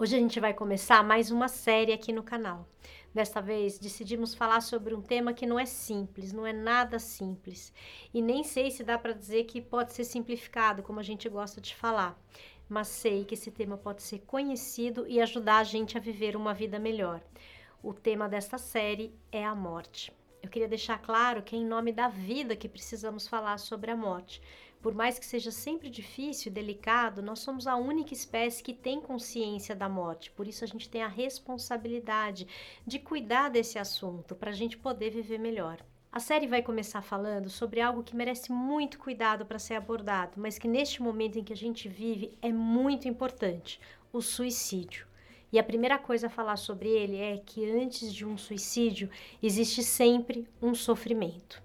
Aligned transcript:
Hoje 0.00 0.14
a 0.14 0.18
gente 0.20 0.38
vai 0.38 0.54
começar 0.54 1.02
mais 1.02 1.32
uma 1.32 1.48
série 1.48 1.92
aqui 1.92 2.12
no 2.12 2.22
canal. 2.22 2.68
Desta 3.12 3.40
vez 3.40 3.80
decidimos 3.80 4.32
falar 4.32 4.60
sobre 4.60 4.94
um 4.94 5.02
tema 5.02 5.32
que 5.32 5.44
não 5.44 5.58
é 5.58 5.66
simples, 5.66 6.32
não 6.32 6.46
é 6.46 6.52
nada 6.52 7.00
simples. 7.00 7.72
E 8.14 8.22
nem 8.22 8.44
sei 8.44 8.70
se 8.70 8.84
dá 8.84 8.96
para 8.96 9.12
dizer 9.12 9.42
que 9.46 9.60
pode 9.60 9.92
ser 9.92 10.04
simplificado, 10.04 10.84
como 10.84 11.00
a 11.00 11.02
gente 11.02 11.28
gosta 11.28 11.60
de 11.60 11.74
falar. 11.74 12.16
Mas 12.68 12.86
sei 12.86 13.24
que 13.24 13.34
esse 13.34 13.50
tema 13.50 13.76
pode 13.76 14.04
ser 14.04 14.20
conhecido 14.20 15.04
e 15.08 15.20
ajudar 15.20 15.58
a 15.58 15.64
gente 15.64 15.98
a 15.98 16.00
viver 16.00 16.36
uma 16.36 16.54
vida 16.54 16.78
melhor. 16.78 17.20
O 17.82 17.92
tema 17.92 18.28
desta 18.28 18.56
série 18.56 19.12
é 19.32 19.44
a 19.44 19.52
morte. 19.52 20.12
Eu 20.40 20.48
queria 20.48 20.68
deixar 20.68 21.02
claro 21.02 21.42
que 21.42 21.56
é 21.56 21.58
em 21.58 21.66
nome 21.66 21.90
da 21.90 22.06
vida 22.06 22.54
que 22.54 22.68
precisamos 22.68 23.26
falar 23.26 23.58
sobre 23.58 23.90
a 23.90 23.96
morte 23.96 24.40
por 24.80 24.94
mais 24.94 25.18
que 25.18 25.26
seja 25.26 25.50
sempre 25.50 25.90
difícil 25.90 26.50
e 26.50 26.54
delicado, 26.54 27.20
nós 27.20 27.40
somos 27.40 27.66
a 27.66 27.76
única 27.76 28.14
espécie 28.14 28.62
que 28.62 28.72
tem 28.72 29.00
consciência 29.00 29.74
da 29.74 29.88
morte. 29.88 30.30
Por 30.30 30.46
isso 30.46 30.62
a 30.62 30.66
gente 30.66 30.88
tem 30.88 31.02
a 31.02 31.08
responsabilidade 31.08 32.46
de 32.86 32.98
cuidar 32.98 33.48
desse 33.48 33.78
assunto 33.78 34.34
para 34.34 34.50
a 34.50 34.54
gente 34.54 34.78
poder 34.78 35.10
viver 35.10 35.38
melhor. 35.38 35.84
A 36.10 36.20
série 36.20 36.46
vai 36.46 36.62
começar 36.62 37.02
falando 37.02 37.50
sobre 37.50 37.80
algo 37.80 38.02
que 38.02 38.16
merece 38.16 38.50
muito 38.50 38.98
cuidado 38.98 39.44
para 39.44 39.58
ser 39.58 39.74
abordado, 39.74 40.32
mas 40.36 40.58
que 40.58 40.66
neste 40.66 41.02
momento 41.02 41.38
em 41.38 41.44
que 41.44 41.52
a 41.52 41.56
gente 41.56 41.88
vive 41.88 42.36
é 42.40 42.50
muito 42.52 43.06
importante: 43.06 43.80
o 44.12 44.22
suicídio. 44.22 45.06
E 45.52 45.58
a 45.58 45.64
primeira 45.64 45.98
coisa 45.98 46.26
a 46.26 46.30
falar 46.30 46.56
sobre 46.56 46.88
ele 46.88 47.16
é 47.16 47.38
que 47.38 47.68
antes 47.70 48.12
de 48.12 48.24
um 48.24 48.38
suicídio 48.38 49.10
existe 49.42 49.82
sempre 49.82 50.46
um 50.62 50.74
sofrimento. 50.74 51.62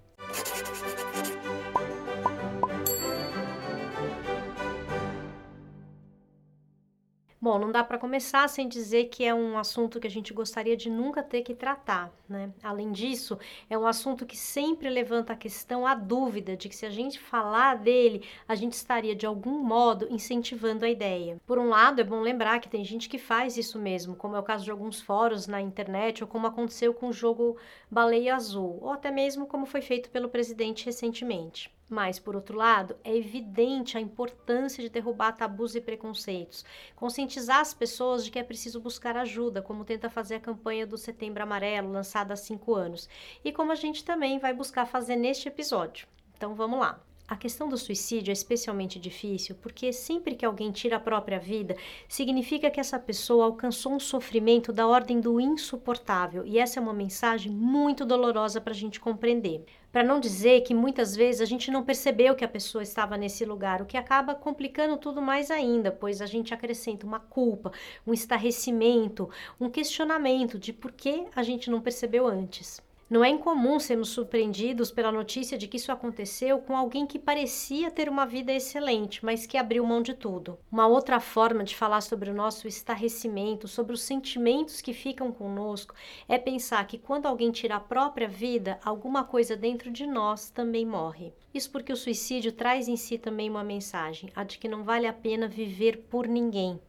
Bom, 7.44 7.60
não 7.60 7.74
dá 7.74 7.84
para 7.84 7.98
começar 7.98 8.48
sem 8.48 8.70
dizer 8.70 9.10
que 9.10 9.26
é 9.26 9.36
um 9.36 9.58
assunto 9.58 10.00
que 10.00 10.08
a 10.08 10.10
gente 10.10 10.34
gostaria 10.34 10.78
de 10.78 10.90
nunca 10.90 11.22
ter 11.22 11.42
que 11.42 11.54
tratar, 11.54 12.10
né? 12.30 12.50
Além 12.64 12.90
disso, 12.90 13.38
é 13.70 13.78
um 13.78 13.86
assunto 13.86 14.26
que 14.26 14.38
sempre 14.38 14.90
levanta 14.90 15.34
a 15.34 15.36
questão, 15.36 15.86
a 15.86 15.94
dúvida 15.94 16.56
de 16.56 16.70
que 16.70 16.76
se 16.78 16.86
a 16.86 16.90
gente 16.90 17.20
falar 17.20 17.76
dele, 17.76 18.26
a 18.48 18.56
gente 18.56 18.72
estaria 18.72 19.14
de 19.14 19.26
algum 19.26 19.62
modo 19.62 20.08
incentivando 20.10 20.86
a 20.86 20.90
ideia. 20.90 21.36
Por 21.46 21.60
um 21.60 21.68
lado, 21.68 22.00
é 22.00 22.04
bom 22.06 22.22
lembrar 22.22 22.62
que 22.62 22.70
tem 22.70 22.86
gente 22.86 23.10
que 23.10 23.18
faz 23.18 23.58
isso 23.58 23.78
mesmo, 23.78 24.16
como 24.16 24.38
é 24.38 24.40
o 24.40 24.44
caso 24.44 24.64
de 24.64 24.72
alguns 24.72 25.02
fóruns 25.02 25.46
na 25.46 25.60
internet 25.60 26.24
ou 26.24 26.30
como 26.30 26.48
aconteceu 26.48 26.94
com 26.94 27.10
o 27.10 27.14
jogo 27.14 27.58
Baleia 27.92 28.38
Azul, 28.38 28.80
ou 28.82 28.90
até 28.90 29.12
mesmo 29.12 29.48
como 29.48 29.66
foi 29.66 29.82
feito 29.82 30.10
pelo 30.10 30.30
presidente 30.30 30.86
recentemente. 30.86 31.73
Mas, 31.90 32.18
por 32.18 32.36
outro 32.36 32.58
lado, 32.58 32.96
é 33.04 33.16
evidente 33.16 33.98
a 33.98 34.02
importância 34.02 34.82
de 34.82 34.90
derrubar 34.90 35.34
tabus 35.34 35.76
e 35.76 35.82
preconceitos, 35.82 36.66
conscientizar 36.96 37.60
as 37.60 37.74
pessoas 37.74 38.26
de 38.26 38.32
que 38.32 38.40
é 38.40 38.44
preciso 38.44 38.80
buscar 38.80 39.16
ajuda, 39.18 39.62
como 39.62 39.86
tenta 39.86 40.10
fazer 40.10 40.36
a 40.36 40.40
campanha 40.40 40.88
do 40.88 40.98
Setembro 40.98 41.44
Amarelo, 41.44 41.92
lançada 41.92 42.34
há 42.34 42.38
cinco 42.38 42.74
anos, 42.74 43.08
e 43.44 43.52
como 43.52 43.72
a 43.72 43.76
gente 43.76 44.04
também 44.04 44.40
vai 44.40 44.54
buscar 44.54 44.86
fazer 44.86 45.16
neste 45.16 45.48
episódio. 45.48 46.08
Então 46.36 46.56
vamos 46.56 46.80
lá. 46.80 47.00
A 47.26 47.38
questão 47.38 47.70
do 47.70 47.78
suicídio 47.78 48.32
é 48.32 48.34
especialmente 48.34 49.00
difícil 49.00 49.56
porque 49.62 49.94
sempre 49.94 50.36
que 50.36 50.46
alguém 50.46 50.74
tira 50.74 50.98
a 50.98 51.00
própria 51.00 51.40
vida, 51.40 51.74
significa 52.06 52.70
que 52.70 52.82
essa 52.82 53.00
pessoa 53.00 53.46
alcançou 53.46 53.94
um 53.94 54.00
sofrimento 54.00 54.74
da 54.74 54.86
ordem 54.86 55.22
do 55.22 55.40
insuportável, 55.40 56.46
e 56.46 56.60
essa 56.60 56.80
é 56.80 56.84
uma 56.84 56.94
mensagem 56.94 57.50
muito 57.50 58.04
dolorosa 58.06 58.60
para 58.60 58.74
a 58.74 58.76
gente 58.76 59.00
compreender. 59.00 59.64
Para 59.90 60.04
não 60.04 60.20
dizer 60.20 60.62
que 60.62 60.74
muitas 60.74 61.16
vezes 61.16 61.40
a 61.40 61.46
gente 61.46 61.72
não 61.72 61.86
percebeu 61.86 62.36
que 62.36 62.44
a 62.44 62.48
pessoa 62.48 62.84
estava 62.84 63.16
nesse 63.16 63.46
lugar, 63.46 63.82
o 63.82 63.86
que 63.86 63.96
acaba 63.96 64.36
complicando 64.36 64.98
tudo 64.98 65.22
mais 65.22 65.50
ainda, 65.50 65.92
pois 65.92 66.22
a 66.22 66.26
gente 66.26 66.54
acrescenta 66.54 67.06
uma 67.06 67.22
culpa, 67.22 67.72
um 68.06 68.14
estarrecimento, 68.14 69.30
um 69.62 69.70
questionamento 69.70 70.60
de 70.60 70.74
por 70.74 70.92
que 70.92 71.26
a 71.34 71.42
gente 71.42 71.72
não 71.72 71.80
percebeu 71.80 72.28
antes. 72.28 72.82
Não 73.14 73.24
é 73.24 73.30
incomum 73.30 73.80
sermos 73.80 74.10
surpreendidos 74.10 74.90
pela 74.90 75.12
notícia 75.12 75.56
de 75.56 75.68
que 75.68 75.78
isso 75.78 75.92
aconteceu 75.92 76.58
com 76.58 76.76
alguém 76.76 77.06
que 77.06 77.20
parecia 77.20 77.92
ter 77.92 78.10
uma 78.10 78.26
vida 78.26 78.52
excelente, 78.52 79.24
mas 79.24 79.46
que 79.46 79.56
abriu 79.56 79.86
mão 79.86 80.02
de 80.02 80.16
tudo. 80.16 80.58
Uma 80.72 80.88
outra 80.88 81.20
forma 81.20 81.64
de 81.64 81.76
falar 81.76 82.02
sobre 82.02 82.32
o 82.32 82.34
nosso 82.34 82.68
estarrecimento, 82.68 83.68
sobre 83.68 83.94
os 83.94 84.02
sentimentos 84.02 84.82
que 84.82 84.96
ficam 84.96 85.32
conosco, 85.32 85.94
é 86.28 86.40
pensar 86.40 86.88
que 86.88 86.98
quando 86.98 87.28
alguém 87.28 87.52
tira 87.52 87.76
a 87.76 87.80
própria 87.80 88.28
vida, 88.28 88.80
alguma 88.84 89.24
coisa 89.24 89.56
dentro 89.56 89.92
de 89.92 90.08
nós 90.08 90.50
também 90.50 90.84
morre. 90.84 91.36
Isso 91.54 91.70
porque 91.70 91.94
o 91.94 91.96
suicídio 91.96 92.52
traz 92.52 92.88
em 92.88 92.98
si 92.98 93.20
também 93.20 93.48
uma 93.48 93.64
mensagem, 93.64 94.32
a 94.36 94.44
de 94.44 94.58
que 94.58 94.68
não 94.68 94.84
vale 94.84 95.06
a 95.06 95.14
pena 95.14 95.48
viver 95.48 95.98
por 96.10 96.28
ninguém. 96.28 96.82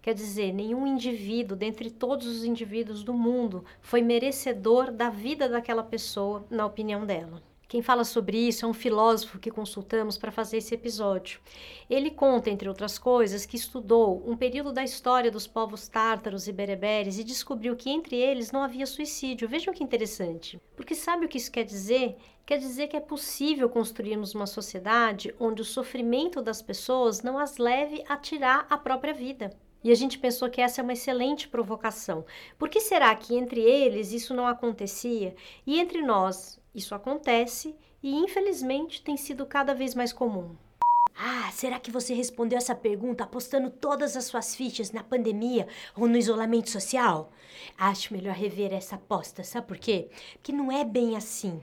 Quer 0.00 0.14
dizer, 0.14 0.52
nenhum 0.52 0.86
indivíduo, 0.86 1.56
dentre 1.56 1.90
todos 1.90 2.26
os 2.26 2.44
indivíduos 2.44 3.02
do 3.02 3.12
mundo, 3.12 3.64
foi 3.80 4.00
merecedor 4.02 4.90
da 4.90 5.10
vida 5.10 5.48
daquela 5.48 5.82
pessoa, 5.82 6.46
na 6.50 6.64
opinião 6.64 7.04
dela. 7.04 7.42
Quem 7.68 7.82
fala 7.82 8.02
sobre 8.02 8.38
isso 8.38 8.64
é 8.64 8.68
um 8.68 8.72
filósofo 8.72 9.38
que 9.38 9.50
consultamos 9.50 10.16
para 10.16 10.32
fazer 10.32 10.56
esse 10.56 10.74
episódio. 10.74 11.38
Ele 11.90 12.10
conta, 12.10 12.48
entre 12.48 12.66
outras 12.66 12.98
coisas, 12.98 13.44
que 13.44 13.58
estudou 13.58 14.24
um 14.26 14.34
período 14.34 14.72
da 14.72 14.82
história 14.82 15.30
dos 15.30 15.46
povos 15.46 15.86
tártaros 15.86 16.48
e 16.48 16.52
bereberes 16.52 17.18
e 17.18 17.24
descobriu 17.24 17.76
que 17.76 17.90
entre 17.90 18.16
eles 18.16 18.50
não 18.50 18.62
havia 18.62 18.86
suicídio. 18.86 19.46
Vejam 19.46 19.74
que 19.74 19.84
interessante. 19.84 20.58
Porque 20.74 20.94
sabe 20.94 21.26
o 21.26 21.28
que 21.28 21.36
isso 21.36 21.52
quer 21.52 21.64
dizer? 21.64 22.16
Quer 22.46 22.56
dizer 22.56 22.88
que 22.88 22.96
é 22.96 23.00
possível 23.00 23.68
construirmos 23.68 24.34
uma 24.34 24.46
sociedade 24.46 25.34
onde 25.38 25.60
o 25.60 25.64
sofrimento 25.66 26.40
das 26.40 26.62
pessoas 26.62 27.20
não 27.20 27.38
as 27.38 27.58
leve 27.58 28.02
a 28.08 28.16
tirar 28.16 28.66
a 28.70 28.78
própria 28.78 29.12
vida. 29.12 29.54
E 29.82 29.92
a 29.92 29.94
gente 29.94 30.18
pensou 30.18 30.50
que 30.50 30.60
essa 30.60 30.80
é 30.80 30.84
uma 30.84 30.92
excelente 30.92 31.48
provocação. 31.48 32.24
Por 32.58 32.68
que 32.68 32.80
será 32.80 33.14
que 33.14 33.36
entre 33.36 33.60
eles 33.60 34.12
isso 34.12 34.34
não 34.34 34.46
acontecia 34.46 35.34
e 35.66 35.78
entre 35.78 36.02
nós 36.02 36.60
isso 36.74 36.94
acontece 36.94 37.76
e 38.02 38.14
infelizmente 38.14 39.02
tem 39.02 39.16
sido 39.16 39.46
cada 39.46 39.74
vez 39.74 39.94
mais 39.94 40.12
comum? 40.12 40.56
Ah, 41.20 41.50
será 41.52 41.80
que 41.80 41.90
você 41.90 42.14
respondeu 42.14 42.56
essa 42.56 42.76
pergunta 42.76 43.24
apostando 43.24 43.70
todas 43.70 44.16
as 44.16 44.26
suas 44.26 44.54
fichas 44.54 44.92
na 44.92 45.02
pandemia 45.02 45.66
ou 45.96 46.06
no 46.06 46.16
isolamento 46.16 46.70
social? 46.70 47.32
Acho 47.76 48.14
melhor 48.14 48.36
rever 48.36 48.72
essa 48.72 48.94
aposta, 48.94 49.42
sabe 49.42 49.66
por 49.66 49.78
quê? 49.78 50.08
Porque 50.34 50.52
não 50.52 50.70
é 50.70 50.84
bem 50.84 51.16
assim. 51.16 51.60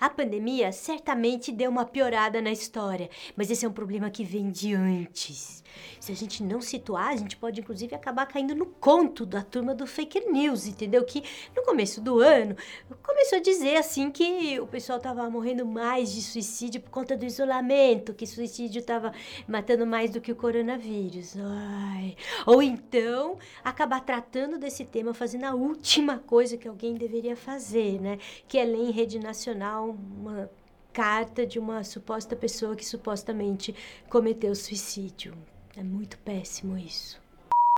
A 0.00 0.10
pandemia 0.10 0.72
certamente 0.72 1.52
deu 1.52 1.70
uma 1.70 1.84
piorada 1.84 2.40
na 2.40 2.50
história, 2.50 3.08
mas 3.36 3.50
esse 3.50 3.64
é 3.64 3.68
um 3.68 3.72
problema 3.72 4.10
que 4.10 4.24
vem 4.24 4.50
de 4.50 4.74
antes. 4.74 5.62
Se 6.00 6.10
a 6.10 6.14
gente 6.14 6.42
não 6.42 6.60
situar, 6.60 7.08
a 7.08 7.16
gente 7.16 7.36
pode 7.36 7.60
inclusive 7.60 7.94
acabar 7.94 8.26
caindo 8.26 8.54
no 8.54 8.66
conto 8.66 9.24
da 9.24 9.42
turma 9.42 9.74
do 9.74 9.86
fake 9.86 10.30
news, 10.30 10.66
entendeu? 10.66 11.04
Que 11.04 11.22
no 11.54 11.62
começo 11.62 12.00
do 12.00 12.20
ano 12.20 12.56
começou 13.02 13.38
a 13.38 13.42
dizer 13.42 13.76
assim 13.76 14.10
que 14.10 14.58
o 14.58 14.66
pessoal 14.66 14.98
tava 14.98 15.28
morrendo 15.30 15.66
mais 15.66 16.12
de 16.12 16.22
suicídio 16.22 16.80
por 16.80 16.90
conta 16.90 17.16
do 17.16 17.24
isolamento, 17.24 18.14
que 18.14 18.26
suicídio 18.26 18.82
tava 18.82 18.97
matando 19.46 19.86
mais 19.86 20.10
do 20.10 20.20
que 20.20 20.32
o 20.32 20.36
coronavírus. 20.36 21.36
Ai. 21.38 22.16
Ou 22.46 22.62
então 22.62 23.38
acabar 23.64 24.00
tratando 24.00 24.58
desse 24.58 24.84
tema 24.84 25.14
fazendo 25.14 25.44
a 25.44 25.54
última 25.54 26.18
coisa 26.18 26.56
que 26.56 26.68
alguém 26.68 26.94
deveria 26.94 27.36
fazer, 27.36 28.00
né? 28.00 28.18
Que 28.46 28.58
é 28.58 28.64
ler 28.64 28.78
em 28.78 28.90
rede 28.90 29.18
nacional 29.18 29.90
uma 29.90 30.50
carta 30.92 31.46
de 31.46 31.58
uma 31.58 31.84
suposta 31.84 32.34
pessoa 32.34 32.74
que 32.74 32.84
supostamente 32.84 33.74
cometeu 34.08 34.54
suicídio. 34.54 35.34
É 35.76 35.82
muito 35.82 36.18
péssimo 36.18 36.76
isso. 36.76 37.20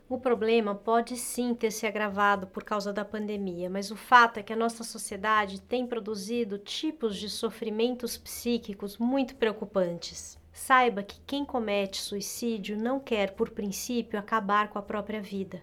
O 0.09 0.19
problema 0.19 0.75
pode 0.75 1.15
sim 1.15 1.53
ter 1.53 1.71
se 1.71 1.87
agravado 1.87 2.45
por 2.47 2.63
causa 2.63 2.91
da 2.91 3.05
pandemia, 3.05 3.69
mas 3.69 3.91
o 3.91 3.95
fato 3.95 4.39
é 4.39 4.43
que 4.43 4.51
a 4.51 4.57
nossa 4.57 4.83
sociedade 4.83 5.61
tem 5.61 5.87
produzido 5.87 6.57
tipos 6.57 7.15
de 7.15 7.29
sofrimentos 7.29 8.17
psíquicos 8.17 8.97
muito 8.97 9.35
preocupantes. 9.35 10.40
Saiba 10.53 11.03
que 11.03 11.19
quem 11.25 11.45
comete 11.45 12.01
suicídio 12.01 12.77
não 12.77 12.99
quer, 12.99 13.31
por 13.31 13.49
princípio, 13.49 14.19
acabar 14.19 14.69
com 14.69 14.77
a 14.77 14.81
própria 14.81 15.21
vida 15.21 15.61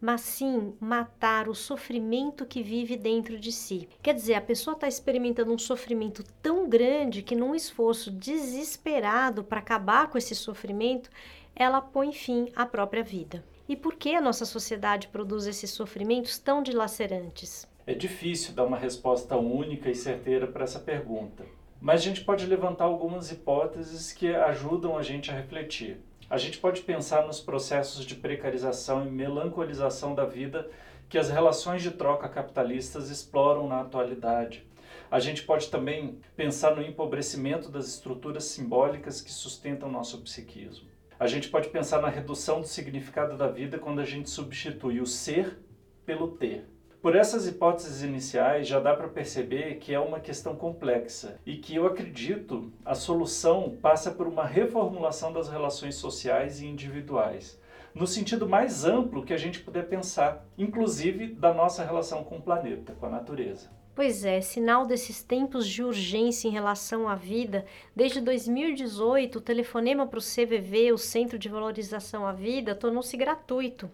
mas 0.00 0.22
sim 0.22 0.72
matar 0.80 1.48
o 1.48 1.54
sofrimento 1.54 2.46
que 2.46 2.62
vive 2.62 2.96
dentro 2.96 3.38
de 3.38 3.52
si. 3.52 3.88
Quer 4.02 4.14
dizer, 4.14 4.34
a 4.34 4.40
pessoa 4.40 4.74
está 4.74 4.88
experimentando 4.88 5.52
um 5.52 5.58
sofrimento 5.58 6.24
tão 6.40 6.68
grande 6.68 7.22
que, 7.22 7.36
num 7.36 7.54
esforço 7.54 8.10
desesperado 8.10 9.44
para 9.44 9.60
acabar 9.60 10.08
com 10.08 10.16
esse 10.16 10.34
sofrimento, 10.34 11.10
ela 11.54 11.82
põe 11.82 12.12
fim 12.12 12.48
à 12.56 12.64
própria 12.64 13.02
vida. 13.02 13.44
E 13.68 13.76
por 13.76 13.94
que 13.94 14.14
a 14.14 14.20
nossa 14.20 14.46
sociedade 14.46 15.08
produz 15.08 15.46
esses 15.46 15.70
sofrimentos 15.70 16.38
tão 16.38 16.62
dilacerantes? 16.62 17.68
É 17.86 17.94
difícil 17.94 18.54
dar 18.54 18.64
uma 18.64 18.78
resposta 18.78 19.36
única 19.36 19.90
e 19.90 19.94
certeira 19.94 20.46
para 20.46 20.64
essa 20.64 20.78
pergunta, 20.78 21.44
mas 21.80 22.00
a 22.00 22.04
gente 22.04 22.22
pode 22.22 22.46
levantar 22.46 22.84
algumas 22.84 23.32
hipóteses 23.32 24.12
que 24.12 24.34
ajudam 24.34 24.98
a 24.98 25.02
gente 25.02 25.30
a 25.30 25.34
refletir. 25.34 25.98
A 26.28 26.36
gente 26.36 26.58
pode 26.58 26.82
pensar 26.82 27.26
nos 27.26 27.40
processos 27.40 28.04
de 28.04 28.14
precarização 28.14 29.06
e 29.06 29.10
melancolização 29.10 30.14
da 30.14 30.24
vida 30.24 30.70
que 31.08 31.18
as 31.18 31.28
relações 31.28 31.82
de 31.82 31.90
troca 31.90 32.28
capitalistas 32.28 33.10
exploram 33.10 33.66
na 33.66 33.80
atualidade. 33.80 34.64
A 35.10 35.18
gente 35.18 35.42
pode 35.42 35.68
também 35.68 36.20
pensar 36.36 36.76
no 36.76 36.82
empobrecimento 36.82 37.68
das 37.68 37.88
estruturas 37.88 38.44
simbólicas 38.44 39.20
que 39.20 39.32
sustentam 39.32 39.90
nosso 39.90 40.20
psiquismo. 40.20 40.88
A 41.18 41.26
gente 41.26 41.48
pode 41.48 41.68
pensar 41.68 42.00
na 42.00 42.08
redução 42.08 42.60
do 42.60 42.66
significado 42.66 43.36
da 43.36 43.48
vida 43.48 43.78
quando 43.78 44.00
a 44.00 44.04
gente 44.04 44.30
substitui 44.30 45.00
o 45.00 45.06
ser 45.06 45.58
pelo 46.06 46.28
ter. 46.28 46.64
Por 47.02 47.16
essas 47.16 47.46
hipóteses 47.46 48.02
iniciais, 48.02 48.68
já 48.68 48.78
dá 48.78 48.94
para 48.94 49.08
perceber 49.08 49.76
que 49.76 49.94
é 49.94 49.98
uma 49.98 50.20
questão 50.20 50.54
complexa 50.54 51.40
e 51.46 51.56
que 51.56 51.74
eu 51.74 51.86
acredito 51.86 52.70
a 52.84 52.94
solução 52.94 53.74
passa 53.80 54.10
por 54.10 54.26
uma 54.26 54.44
reformulação 54.44 55.32
das 55.32 55.48
relações 55.48 55.94
sociais 55.94 56.60
e 56.60 56.66
individuais, 56.66 57.58
no 57.94 58.06
sentido 58.06 58.46
mais 58.46 58.84
amplo 58.84 59.24
que 59.24 59.32
a 59.32 59.38
gente 59.38 59.60
puder 59.60 59.88
pensar, 59.88 60.44
inclusive 60.58 61.28
da 61.28 61.54
nossa 61.54 61.82
relação 61.82 62.22
com 62.22 62.36
o 62.36 62.42
planeta, 62.42 62.92
com 62.92 63.06
a 63.06 63.10
natureza. 63.10 63.79
Pois 63.92 64.24
é, 64.24 64.40
sinal 64.40 64.86
desses 64.86 65.22
tempos 65.22 65.66
de 65.66 65.82
urgência 65.82 66.46
em 66.46 66.52
relação 66.52 67.08
à 67.08 67.16
vida, 67.16 67.66
desde 67.94 68.20
2018 68.20 69.36
o 69.36 69.40
telefonema 69.40 70.06
para 70.06 70.18
o 70.18 70.22
CVV, 70.22 70.92
o 70.92 70.98
Centro 70.98 71.38
de 71.38 71.48
Valorização 71.48 72.24
à 72.24 72.32
Vida, 72.32 72.74
tornou-se 72.74 73.16
gratuito. 73.16 73.90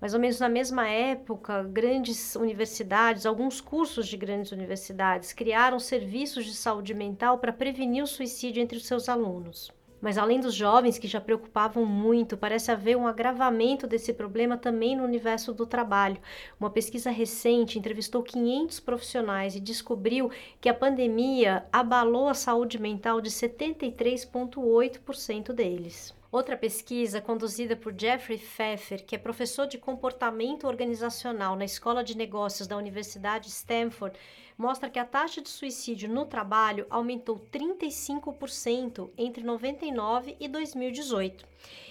Mais 0.00 0.14
ou 0.14 0.20
menos 0.20 0.38
na 0.38 0.48
mesma 0.48 0.88
época, 0.88 1.64
grandes 1.64 2.36
universidades, 2.36 3.26
alguns 3.26 3.60
cursos 3.60 4.06
de 4.06 4.16
grandes 4.16 4.52
universidades, 4.52 5.32
criaram 5.32 5.80
serviços 5.80 6.44
de 6.44 6.54
saúde 6.54 6.94
mental 6.94 7.38
para 7.38 7.52
prevenir 7.52 8.04
o 8.04 8.06
suicídio 8.06 8.62
entre 8.62 8.78
os 8.78 8.86
seus 8.86 9.08
alunos. 9.08 9.79
Mas 10.00 10.16
além 10.16 10.40
dos 10.40 10.54
jovens 10.54 10.98
que 10.98 11.08
já 11.08 11.20
preocupavam 11.20 11.84
muito, 11.84 12.36
parece 12.36 12.70
haver 12.70 12.96
um 12.96 13.06
agravamento 13.06 13.86
desse 13.86 14.12
problema 14.12 14.56
também 14.56 14.96
no 14.96 15.04
universo 15.04 15.52
do 15.52 15.66
trabalho. 15.66 16.18
Uma 16.58 16.70
pesquisa 16.70 17.10
recente 17.10 17.78
entrevistou 17.78 18.22
500 18.22 18.80
profissionais 18.80 19.54
e 19.56 19.60
descobriu 19.60 20.30
que 20.60 20.68
a 20.68 20.74
pandemia 20.74 21.64
abalou 21.72 22.28
a 22.28 22.34
saúde 22.34 22.80
mental 22.80 23.20
de 23.20 23.30
73,8% 23.30 25.52
deles. 25.52 26.19
Outra 26.32 26.56
pesquisa, 26.56 27.20
conduzida 27.20 27.74
por 27.74 27.92
Jeffrey 27.98 28.38
Pfeffer, 28.38 29.04
que 29.04 29.16
é 29.16 29.18
professor 29.18 29.66
de 29.66 29.76
comportamento 29.76 30.68
organizacional 30.68 31.56
na 31.56 31.64
Escola 31.64 32.04
de 32.04 32.16
Negócios 32.16 32.68
da 32.68 32.76
Universidade 32.76 33.48
Stanford, 33.48 34.16
mostra 34.56 34.88
que 34.88 35.00
a 35.00 35.04
taxa 35.04 35.42
de 35.42 35.48
suicídio 35.48 36.08
no 36.08 36.24
trabalho 36.24 36.86
aumentou 36.88 37.44
35% 37.52 39.10
entre 39.18 39.42
99 39.42 40.36
e 40.38 40.46
2018. 40.46 41.44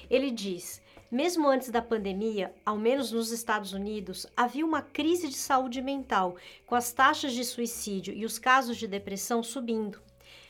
Ele 0.09 0.31
diz: 0.31 0.81
mesmo 1.11 1.49
antes 1.49 1.69
da 1.69 1.81
pandemia, 1.81 2.53
ao 2.65 2.77
menos 2.77 3.11
nos 3.11 3.31
Estados 3.31 3.73
Unidos, 3.73 4.25
havia 4.37 4.65
uma 4.65 4.81
crise 4.81 5.27
de 5.27 5.35
saúde 5.35 5.81
mental, 5.81 6.37
com 6.65 6.75
as 6.75 6.93
taxas 6.93 7.33
de 7.33 7.43
suicídio 7.43 8.13
e 8.13 8.23
os 8.23 8.39
casos 8.39 8.77
de 8.77 8.87
depressão 8.87 9.43
subindo. 9.43 9.99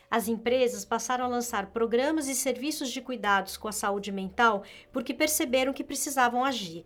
As 0.09 0.27
empresas 0.27 0.83
passaram 0.83 1.25
a 1.25 1.27
lançar 1.27 1.67
programas 1.67 2.27
e 2.27 2.35
serviços 2.35 2.89
de 2.89 3.01
cuidados 3.01 3.57
com 3.57 3.67
a 3.67 3.71
saúde 3.71 4.11
mental 4.11 4.63
porque 4.91 5.13
perceberam 5.13 5.73
que 5.73 5.83
precisavam 5.83 6.43
agir 6.43 6.85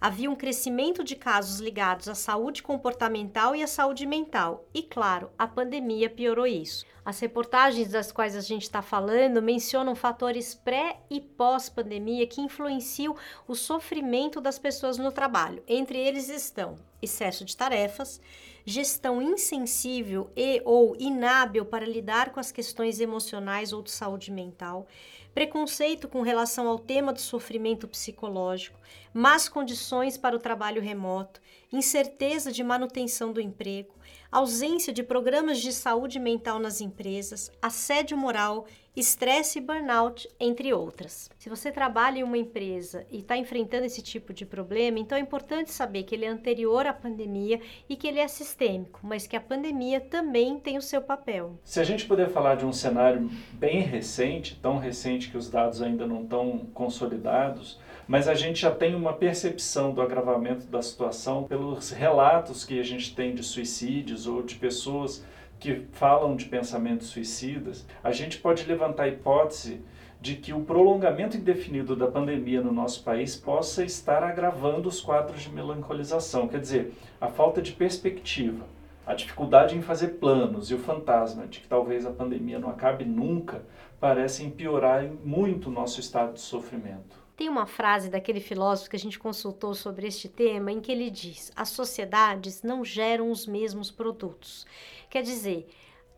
havia 0.00 0.30
um 0.30 0.34
crescimento 0.34 1.02
de 1.02 1.16
casos 1.16 1.60
ligados 1.60 2.08
à 2.08 2.14
saúde 2.14 2.62
comportamental 2.62 3.54
e 3.54 3.62
à 3.62 3.66
saúde 3.66 4.06
mental, 4.06 4.64
e 4.74 4.82
claro, 4.82 5.30
a 5.38 5.46
pandemia 5.46 6.10
piorou 6.10 6.46
isso. 6.46 6.84
As 7.04 7.20
reportagens 7.20 7.88
das 7.88 8.10
quais 8.10 8.34
a 8.34 8.40
gente 8.40 8.62
está 8.62 8.82
falando 8.82 9.40
mencionam 9.40 9.94
fatores 9.94 10.54
pré 10.54 10.98
e 11.08 11.20
pós-pandemia 11.20 12.26
que 12.26 12.40
influenciam 12.40 13.14
o 13.46 13.54
sofrimento 13.54 14.40
das 14.40 14.58
pessoas 14.58 14.98
no 14.98 15.12
trabalho. 15.12 15.62
Entre 15.68 15.98
eles 15.98 16.28
estão 16.28 16.74
excesso 17.00 17.44
de 17.44 17.56
tarefas, 17.56 18.20
gestão 18.64 19.22
insensível 19.22 20.28
e 20.36 20.60
ou 20.64 20.96
inábil 20.98 21.64
para 21.64 21.86
lidar 21.86 22.32
com 22.32 22.40
as 22.40 22.50
questões 22.50 22.98
emocionais 22.98 23.72
ou 23.72 23.82
de 23.82 23.92
saúde 23.92 24.32
mental, 24.32 24.88
preconceito 25.36 26.08
com 26.08 26.22
relação 26.22 26.66
ao 26.66 26.78
tema 26.78 27.12
do 27.12 27.20
sofrimento 27.20 27.86
psicológico, 27.86 28.80
más 29.12 29.50
condições 29.50 30.16
para 30.16 30.34
o 30.34 30.38
trabalho 30.38 30.80
remoto, 30.80 31.42
incerteza 31.72 32.52
de 32.52 32.62
manutenção 32.62 33.32
do 33.32 33.40
emprego, 33.40 33.94
ausência 34.30 34.92
de 34.92 35.02
programas 35.02 35.58
de 35.60 35.72
saúde 35.72 36.18
mental 36.18 36.58
nas 36.58 36.80
empresas, 36.80 37.50
assédio 37.60 38.16
moral, 38.16 38.66
estresse 38.94 39.58
e 39.58 39.62
burnout, 39.62 40.26
entre 40.40 40.72
outras. 40.72 41.30
Se 41.38 41.50
você 41.50 41.70
trabalha 41.70 42.20
em 42.20 42.22
uma 42.22 42.38
empresa 42.38 43.06
e 43.10 43.18
está 43.18 43.36
enfrentando 43.36 43.84
esse 43.84 44.00
tipo 44.00 44.32
de 44.32 44.46
problema, 44.46 44.98
então 44.98 45.18
é 45.18 45.20
importante 45.20 45.70
saber 45.70 46.04
que 46.04 46.14
ele 46.14 46.24
é 46.24 46.28
anterior 46.28 46.86
à 46.86 46.94
pandemia 46.94 47.60
e 47.88 47.94
que 47.94 48.06
ele 48.06 48.20
é 48.20 48.26
sistêmico, 48.26 49.00
mas 49.02 49.26
que 49.26 49.36
a 49.36 49.40
pandemia 49.40 50.00
também 50.00 50.58
tem 50.58 50.78
o 50.78 50.82
seu 50.82 51.02
papel. 51.02 51.58
Se 51.62 51.78
a 51.78 51.84
gente 51.84 52.06
puder 52.06 52.30
falar 52.30 52.54
de 52.54 52.64
um 52.64 52.72
cenário 52.72 53.30
bem 53.52 53.80
recente, 53.80 54.58
tão 54.62 54.78
recente 54.78 55.30
que 55.30 55.36
os 55.36 55.50
dados 55.50 55.82
ainda 55.82 56.06
não 56.06 56.22
estão 56.22 56.66
consolidados, 56.72 57.78
mas 58.06 58.28
a 58.28 58.34
gente 58.34 58.60
já 58.60 58.70
tem 58.70 58.94
uma 58.94 59.12
percepção 59.12 59.92
do 59.92 60.00
agravamento 60.00 60.66
da 60.66 60.80
situação 60.80 61.44
pelos 61.44 61.90
relatos 61.90 62.64
que 62.64 62.78
a 62.78 62.84
gente 62.84 63.14
tem 63.14 63.34
de 63.34 63.42
suicídios 63.42 64.26
ou 64.26 64.42
de 64.42 64.54
pessoas 64.54 65.24
que 65.58 65.86
falam 65.92 66.36
de 66.36 66.44
pensamentos 66.44 67.08
suicidas. 67.08 67.86
A 68.04 68.12
gente 68.12 68.38
pode 68.38 68.64
levantar 68.64 69.04
a 69.04 69.08
hipótese 69.08 69.80
de 70.20 70.36
que 70.36 70.52
o 70.52 70.60
prolongamento 70.60 71.36
indefinido 71.36 71.96
da 71.96 72.06
pandemia 72.06 72.60
no 72.60 72.72
nosso 72.72 73.02
país 73.02 73.36
possa 73.36 73.84
estar 73.84 74.22
agravando 74.22 74.88
os 74.88 75.00
quadros 75.00 75.42
de 75.42 75.50
melancolização, 75.50 76.48
quer 76.48 76.60
dizer, 76.60 76.92
a 77.20 77.28
falta 77.28 77.60
de 77.60 77.72
perspectiva, 77.72 78.64
a 79.06 79.14
dificuldade 79.14 79.76
em 79.76 79.82
fazer 79.82 80.18
planos 80.18 80.70
e 80.70 80.74
o 80.74 80.78
fantasma 80.78 81.46
de 81.46 81.60
que 81.60 81.68
talvez 81.68 82.06
a 82.06 82.10
pandemia 82.10 82.58
não 82.58 82.70
acabe 82.70 83.04
nunca 83.04 83.62
parecem 84.00 84.50
piorar 84.50 85.04
muito 85.24 85.68
o 85.68 85.72
nosso 85.72 86.00
estado 86.00 86.34
de 86.34 86.40
sofrimento. 86.40 87.25
Tem 87.36 87.50
uma 87.50 87.66
frase 87.66 88.08
daquele 88.08 88.40
filósofo 88.40 88.88
que 88.88 88.96
a 88.96 88.98
gente 88.98 89.18
consultou 89.18 89.74
sobre 89.74 90.06
este 90.06 90.26
tema 90.26 90.72
em 90.72 90.80
que 90.80 90.90
ele 90.90 91.10
diz: 91.10 91.52
as 91.54 91.68
sociedades 91.68 92.62
não 92.62 92.82
geram 92.82 93.30
os 93.30 93.46
mesmos 93.46 93.90
produtos. 93.90 94.66
Quer 95.10 95.22
dizer, 95.22 95.68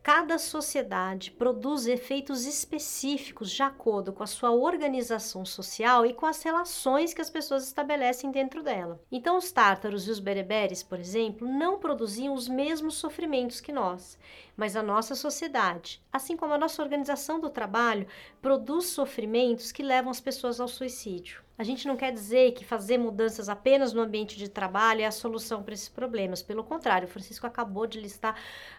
Cada 0.09 0.39
sociedade 0.39 1.31
produz 1.31 1.87
efeitos 1.87 2.47
específicos 2.47 3.51
de 3.51 3.63
acordo 3.63 4.11
com 4.11 4.23
a 4.23 4.27
sua 4.27 4.51
organização 4.51 5.45
social 5.45 6.07
e 6.07 6.15
com 6.15 6.25
as 6.25 6.43
relações 6.43 7.13
que 7.13 7.21
as 7.21 7.29
pessoas 7.29 7.67
estabelecem 7.67 8.31
dentro 8.31 8.63
dela. 8.63 8.99
Então, 9.13 9.37
os 9.37 9.53
tártaros 9.53 10.09
e 10.09 10.11
os 10.11 10.19
bereberes, 10.19 10.83
por 10.83 10.99
exemplo, 10.99 11.47
não 11.47 11.79
produziam 11.79 12.33
os 12.33 12.49
mesmos 12.49 12.95
sofrimentos 12.95 13.61
que 13.61 13.71
nós, 13.71 14.19
mas 14.57 14.77
a 14.77 14.83
nossa 14.83 15.15
sociedade, 15.15 16.03
assim 16.11 16.39
como 16.39 16.55
a 16.55 16.59
nossa 16.59 16.81
organização 16.81 17.39
do 17.39 17.51
trabalho, 17.51 18.07
produz 18.41 18.87
sofrimentos 18.87 19.71
que 19.71 19.83
levam 19.83 20.11
as 20.11 20.23
pessoas 20.23 20.59
ao 20.59 20.69
suicídio. 20.69 21.47
A 21.59 21.65
gente 21.65 21.89
não 21.89 21.97
quer 21.97 22.13
dizer 22.13 22.53
que 22.53 22.65
fazer 22.65 22.99
mudanças 22.99 23.49
apenas 23.49 23.93
no 23.93 24.01
ambiente 24.01 24.39
de 24.39 24.49
trabalho 24.49 25.01
é 25.01 25.07
a 25.07 25.11
solução 25.11 25.61
para 25.61 25.75
esses 25.75 25.89
problemas. 25.89 26.41
Pelo 26.41 26.63
contrário, 26.63 27.09
o 27.09 27.11
Francisco 27.11 27.49
acabou 27.49 27.85
de 27.85 28.01
listar 28.01 28.37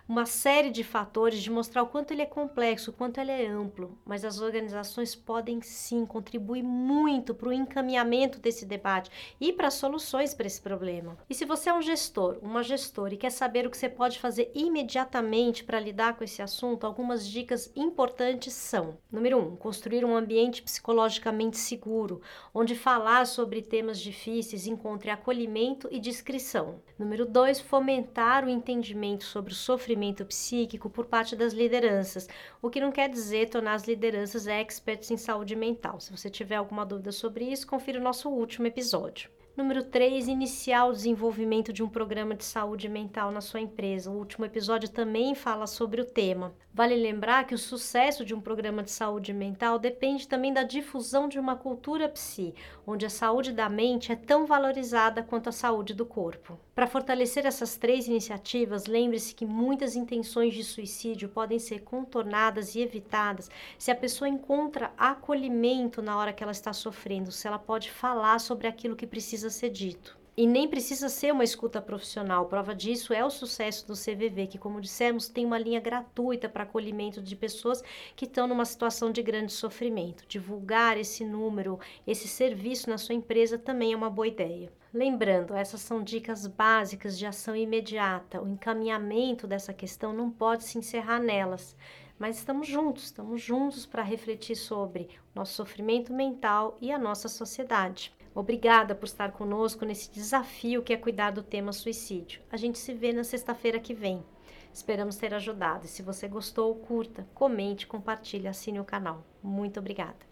uma 0.07 0.25
série 0.25 0.69
de 0.69 0.81
fatores, 0.81 1.43
de 1.43 1.51
mostrar 1.51 1.83
o 1.83 1.87
quanto 1.87 2.11
ele 2.11 2.21
é 2.21 2.25
complexo, 2.25 2.91
o 2.91 2.93
quanto 2.93 3.19
ele 3.19 3.31
é 3.31 3.47
amplo. 3.47 3.99
Mas 4.05 4.23
as 4.23 4.39
organizações 4.39 5.13
podem 5.13 5.61
sim 5.61 6.05
contribuir 6.05 6.63
muito 6.63 7.35
para 7.35 7.49
o 7.49 7.53
encaminhamento 7.53 8.39
desse 8.39 8.65
debate 8.65 9.11
e 9.41 9.51
para 9.51 9.69
soluções 9.69 10.33
para 10.33 10.47
esse 10.47 10.61
problema. 10.61 11.17
E 11.29 11.35
se 11.35 11.43
você 11.43 11.69
é 11.69 11.73
um 11.73 11.81
gestor, 11.81 12.39
uma 12.41 12.63
gestora 12.63 13.13
e 13.13 13.17
quer 13.17 13.29
saber 13.29 13.67
o 13.67 13.69
que 13.69 13.77
você 13.77 13.89
pode 13.89 14.19
fazer 14.19 14.49
imediatamente 14.55 15.65
para 15.65 15.81
lidar 15.81 16.15
com 16.15 16.23
esse 16.23 16.41
assunto, 16.41 16.87
algumas 16.87 17.27
dicas 17.27 17.69
importantes 17.75 18.53
são: 18.53 18.97
número 19.11 19.37
um, 19.37 19.57
construir 19.57 20.05
um 20.05 20.15
ambiente 20.15 20.63
psicologicamente 20.63 21.57
seguro, 21.57 22.21
onde 22.53 22.68
onde 22.69 22.75
falar 22.75 23.25
sobre 23.25 23.63
temas 23.63 23.99
difíceis 23.99 24.67
encontre 24.67 25.09
acolhimento 25.09 25.87
e 25.89 25.99
discrição. 25.99 26.79
Número 26.99 27.25
2, 27.25 27.59
fomentar 27.61 28.45
o 28.45 28.49
entendimento 28.49 29.23
sobre 29.23 29.53
o 29.53 29.55
sofrimento 29.55 30.23
psíquico 30.23 30.87
por 30.87 31.07
parte 31.07 31.35
das 31.35 31.51
lideranças, 31.51 32.29
o 32.61 32.69
que 32.69 32.79
não 32.79 32.91
quer 32.91 33.09
dizer 33.09 33.49
tornar 33.49 33.73
as 33.73 33.87
lideranças 33.87 34.45
experts 34.45 35.09
em 35.09 35.17
saúde 35.17 35.55
mental. 35.55 35.99
Se 35.99 36.11
você 36.11 36.29
tiver 36.29 36.57
alguma 36.57 36.85
dúvida 36.85 37.11
sobre 37.11 37.45
isso, 37.45 37.65
confira 37.65 37.99
o 37.99 38.03
nosso 38.03 38.29
último 38.29 38.67
episódio. 38.67 39.31
Número 39.57 39.83
3, 39.83 40.27
iniciar 40.27 40.85
o 40.85 40.93
desenvolvimento 40.93 41.73
de 41.73 41.83
um 41.83 41.89
programa 41.89 42.33
de 42.33 42.45
saúde 42.45 42.87
mental 42.87 43.29
na 43.31 43.41
sua 43.41 43.59
empresa. 43.59 44.09
O 44.09 44.17
último 44.17 44.45
episódio 44.45 44.89
também 44.89 45.35
fala 45.35 45.67
sobre 45.67 45.99
o 45.99 46.05
tema. 46.05 46.53
Vale 46.73 46.95
lembrar 46.95 47.45
que 47.45 47.55
o 47.55 47.57
sucesso 47.57 48.23
de 48.23 48.33
um 48.33 48.39
programa 48.39 48.81
de 48.81 48.91
saúde 48.91 49.33
mental 49.33 49.77
depende 49.77 50.27
também 50.27 50.53
da 50.53 50.63
difusão 50.63 51.27
de 51.27 51.37
uma 51.37 51.55
cultura 51.57 52.07
psi, 52.07 52.53
onde 52.87 53.05
a 53.05 53.09
saúde 53.09 53.51
da 53.51 53.67
mente 53.67 54.13
é 54.13 54.15
tão 54.15 54.45
valorizada 54.45 55.21
quanto 55.21 55.49
a 55.49 55.51
saúde 55.51 55.93
do 55.93 56.05
corpo. 56.05 56.57
Para 56.73 56.87
fortalecer 56.87 57.45
essas 57.45 57.75
três 57.75 58.07
iniciativas, 58.07 58.85
lembre-se 58.85 59.35
que 59.35 59.45
muitas 59.45 59.97
intenções 59.97 60.53
de 60.53 60.63
suicídio 60.63 61.27
podem 61.27 61.59
ser 61.59 61.81
contornadas 61.81 62.75
e 62.75 62.79
evitadas 62.79 63.49
se 63.77 63.91
a 63.91 63.95
pessoa 63.95 64.29
encontra 64.29 64.93
acolhimento 64.97 66.01
na 66.01 66.17
hora 66.17 66.31
que 66.31 66.41
ela 66.41 66.53
está 66.53 66.71
sofrendo, 66.71 67.31
se 67.31 67.45
ela 67.45 67.59
pode 67.59 67.91
falar 67.91 68.39
sobre 68.39 68.67
aquilo 68.67 68.95
que 68.95 69.05
precisa 69.05 69.48
ser 69.49 69.69
dito. 69.69 70.19
E 70.41 70.47
nem 70.47 70.69
precisa 70.69 71.09
ser 71.09 71.33
uma 71.33 71.43
escuta 71.43 71.81
profissional. 71.81 72.45
Prova 72.45 72.73
disso 72.73 73.13
é 73.13 73.25
o 73.25 73.29
sucesso 73.29 73.85
do 73.85 73.93
CVV, 73.93 74.47
que, 74.47 74.57
como 74.57 74.79
dissemos, 74.79 75.27
tem 75.27 75.45
uma 75.45 75.57
linha 75.57 75.81
gratuita 75.81 76.47
para 76.47 76.63
acolhimento 76.63 77.21
de 77.21 77.35
pessoas 77.35 77.83
que 78.15 78.23
estão 78.23 78.47
numa 78.47 78.63
situação 78.63 79.11
de 79.11 79.21
grande 79.21 79.51
sofrimento. 79.51 80.23
Divulgar 80.29 80.97
esse 80.97 81.25
número, 81.25 81.77
esse 82.07 82.25
serviço 82.25 82.89
na 82.89 82.97
sua 82.97 83.15
empresa 83.15 83.57
também 83.57 83.91
é 83.91 83.97
uma 83.97 84.09
boa 84.09 84.29
ideia. 84.29 84.71
Lembrando, 84.93 85.53
essas 85.53 85.81
são 85.81 86.01
dicas 86.01 86.47
básicas 86.47 87.19
de 87.19 87.25
ação 87.25 87.53
imediata. 87.53 88.41
O 88.41 88.47
encaminhamento 88.47 89.45
dessa 89.45 89.73
questão 89.73 90.13
não 90.13 90.31
pode 90.31 90.63
se 90.63 90.77
encerrar 90.77 91.19
nelas. 91.19 91.75
Mas 92.17 92.37
estamos 92.37 92.65
juntos, 92.65 93.03
estamos 93.03 93.41
juntos 93.41 93.85
para 93.85 94.03
refletir 94.03 94.55
sobre 94.55 95.09
o 95.35 95.39
nosso 95.39 95.53
sofrimento 95.53 96.13
mental 96.13 96.77
e 96.79 96.93
a 96.93 96.97
nossa 96.97 97.27
sociedade. 97.27 98.13
Obrigada 98.33 98.93
por 98.95 99.05
estar 99.05 99.31
conosco 99.31 99.85
nesse 99.85 100.11
desafio 100.11 100.83
que 100.83 100.93
é 100.93 100.97
cuidar 100.97 101.31
do 101.31 101.43
tema 101.43 101.73
suicídio. 101.73 102.41
A 102.51 102.57
gente 102.57 102.77
se 102.77 102.93
vê 102.93 103.11
na 103.11 103.23
sexta-feira 103.23 103.79
que 103.79 103.93
vem. 103.93 104.23
Esperamos 104.71 105.17
ter 105.17 105.33
ajudado. 105.33 105.85
E 105.85 105.89
se 105.89 106.01
você 106.01 106.27
gostou, 106.27 106.73
curta, 106.75 107.27
comente, 107.33 107.87
compartilhe, 107.87 108.47
assine 108.47 108.79
o 108.79 108.85
canal. 108.85 109.25
Muito 109.41 109.79
obrigada. 109.79 110.29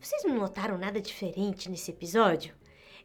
Vocês 0.00 0.24
não 0.24 0.36
notaram 0.36 0.78
nada 0.78 1.00
diferente 1.00 1.70
nesse 1.70 1.90
episódio? 1.90 2.54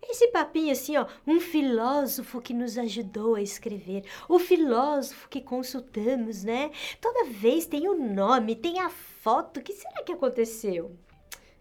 Esse 0.10 0.28
papinho 0.28 0.72
assim, 0.72 0.98
ó, 0.98 1.06
um 1.26 1.40
filósofo 1.40 2.42
que 2.42 2.54
nos 2.54 2.78
ajudou 2.78 3.36
a 3.36 3.42
escrever, 3.42 4.04
o 4.28 4.38
filósofo 4.38 5.30
que 5.30 5.42
consultamos, 5.42 6.44
né? 6.44 6.72
Toda 7.02 7.26
vez 7.26 7.66
tem 7.66 7.88
o 7.88 7.98
nome, 7.98 8.56
tem 8.56 8.80
a 8.80 8.90
foto. 8.90 9.60
O 9.60 9.64
que 9.64 9.74
será 9.74 10.04
que 10.04 10.12
aconteceu? 10.12 10.96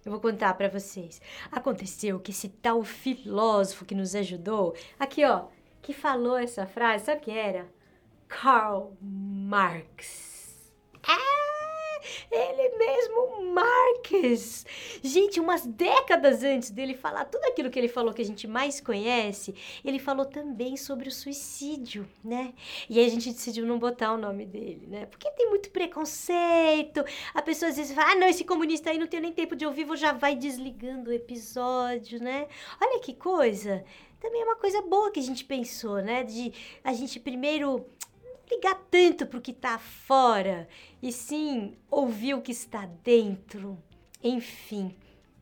Eu 0.04 0.10
vou 0.10 0.20
contar 0.20 0.54
para 0.54 0.68
vocês. 0.68 1.22
Aconteceu 1.50 2.18
que 2.18 2.32
esse 2.32 2.48
tal 2.48 2.82
filósofo 2.82 3.84
que 3.84 3.94
nos 3.94 4.14
ajudou, 4.14 4.74
aqui 4.98 5.24
ó, 5.24 5.46
que 5.80 5.92
falou 5.92 6.36
essa 6.36 6.66
frase, 6.66 7.04
sabe 7.04 7.20
o 7.20 7.24
que 7.24 7.30
era? 7.30 7.68
Karl 8.28 8.96
Marx. 9.00 10.31
Ele 12.32 12.76
mesmo, 12.78 13.52
Marques. 13.52 14.64
Gente, 15.02 15.38
umas 15.38 15.66
décadas 15.66 16.42
antes 16.42 16.70
dele 16.70 16.94
falar 16.94 17.26
tudo 17.26 17.44
aquilo 17.44 17.70
que 17.70 17.78
ele 17.78 17.88
falou 17.88 18.14
que 18.14 18.22
a 18.22 18.24
gente 18.24 18.46
mais 18.46 18.80
conhece, 18.80 19.54
ele 19.84 19.98
falou 19.98 20.24
também 20.24 20.78
sobre 20.78 21.08
o 21.08 21.12
suicídio, 21.12 22.08
né? 22.24 22.54
E 22.88 22.98
aí 22.98 23.04
a 23.04 23.10
gente 23.10 23.30
decidiu 23.30 23.66
não 23.66 23.78
botar 23.78 24.14
o 24.14 24.16
nome 24.16 24.46
dele, 24.46 24.86
né? 24.88 25.04
Porque 25.04 25.30
tem 25.32 25.50
muito 25.50 25.70
preconceito. 25.70 27.04
A 27.34 27.42
pessoa 27.42 27.68
às 27.68 27.76
vezes 27.76 27.94
fala: 27.94 28.12
ah, 28.12 28.14
não, 28.14 28.26
esse 28.26 28.44
comunista 28.44 28.88
aí 28.88 28.96
não 28.96 29.06
tem 29.06 29.20
nem 29.20 29.32
tempo 29.32 29.54
de 29.54 29.66
ouvir, 29.66 29.84
vou 29.84 29.96
já 29.96 30.12
vai 30.12 30.34
desligando 30.34 31.10
o 31.10 31.12
episódio, 31.12 32.18
né? 32.18 32.48
Olha 32.80 32.98
que 32.98 33.12
coisa. 33.12 33.84
Também 34.18 34.40
é 34.40 34.44
uma 34.44 34.56
coisa 34.56 34.80
boa 34.80 35.10
que 35.10 35.20
a 35.20 35.22
gente 35.22 35.44
pensou, 35.44 36.00
né? 36.00 36.24
De 36.24 36.50
a 36.82 36.94
gente 36.94 37.20
primeiro 37.20 37.84
ligar 38.54 38.74
tanto 38.90 39.26
para 39.26 39.38
o 39.38 39.42
que 39.42 39.50
está 39.50 39.78
fora, 39.78 40.68
e 41.02 41.12
sim 41.12 41.76
ouvir 41.90 42.34
o 42.34 42.42
que 42.42 42.52
está 42.52 42.86
dentro. 43.02 43.78
Enfim, 44.22 44.94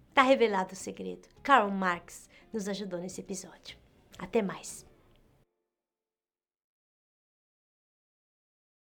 está 0.09 0.23
revelado 0.23 0.73
o 0.73 0.77
segredo. 0.77 1.29
Karl 1.43 1.71
Marx 1.71 2.29
nos 2.53 2.69
ajudou 2.69 3.01
nesse 3.01 3.21
episódio. 3.21 3.77
Até 4.19 4.43
mais! 4.43 4.90